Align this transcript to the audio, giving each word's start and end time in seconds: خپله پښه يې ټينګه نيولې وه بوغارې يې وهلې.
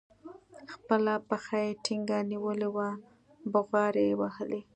خپله 0.73 1.13
پښه 1.27 1.57
يې 1.65 1.71
ټينګه 1.85 2.19
نيولې 2.31 2.69
وه 2.75 2.87
بوغارې 3.53 4.03
يې 4.09 4.15
وهلې. 4.19 4.61